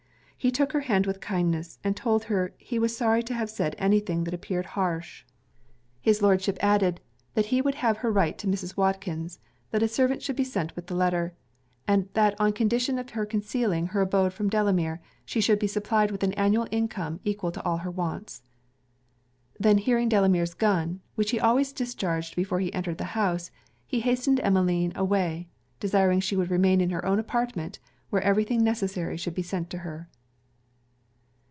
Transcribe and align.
He 0.43 0.49
took 0.49 0.71
her 0.73 0.79
hand 0.79 1.05
with 1.05 1.19
kindness, 1.21 1.77
and 1.83 1.95
told 1.95 2.23
her 2.23 2.51
'he 2.57 2.79
was 2.79 2.97
sorry 2.97 3.21
to 3.21 3.33
have 3.35 3.47
said 3.47 3.75
any 3.77 3.99
thing 3.99 4.23
that 4.23 4.33
appeared 4.33 4.65
harsh.' 4.73 5.23
His 6.01 6.23
Lordship 6.23 6.57
added, 6.63 6.99
'that 7.35 7.45
he 7.45 7.61
would 7.61 7.75
have 7.75 7.97
her 7.97 8.11
write 8.11 8.39
to 8.39 8.47
Mrs. 8.47 8.75
Watkins; 8.75 9.37
that 9.69 9.83
a 9.83 9.87
servant 9.87 10.23
should 10.23 10.35
be 10.35 10.43
sent 10.43 10.75
with 10.75 10.87
the 10.87 10.95
letter; 10.95 11.35
and 11.87 12.09
that 12.13 12.33
on 12.41 12.53
condition 12.53 12.97
of 12.97 13.11
her 13.11 13.23
concealing 13.23 13.85
her 13.89 14.01
abode 14.01 14.33
from 14.33 14.49
Delamere, 14.49 14.99
she 15.25 15.41
should 15.41 15.59
be 15.59 15.67
supplied 15.67 16.09
with 16.09 16.23
an 16.23 16.33
annual 16.33 16.67
income 16.71 17.19
equal 17.23 17.51
to 17.51 17.63
all 17.63 17.77
her 17.77 17.91
wants.' 17.91 18.41
Then 19.59 19.77
hearing 19.77 20.09
Delamere's 20.09 20.55
gun, 20.55 21.01
which 21.13 21.29
he 21.29 21.39
always 21.39 21.71
discharged 21.71 22.35
before 22.35 22.61
he 22.61 22.73
entered 22.73 22.97
the 22.97 23.13
house, 23.13 23.51
he 23.85 23.99
hastened 23.99 24.39
Emmeline 24.41 24.91
away, 24.95 25.49
desiring 25.79 26.19
she 26.19 26.35
would 26.35 26.49
remain 26.49 26.81
in 26.81 26.89
her 26.89 27.05
own 27.05 27.19
apartment; 27.19 27.77
where 28.09 28.23
every 28.23 28.43
thing 28.43 28.63
necessary 28.63 29.17
should 29.17 29.35
be 29.35 29.43
sent 29.43 29.69
to 29.69 29.77
her. 29.77 30.09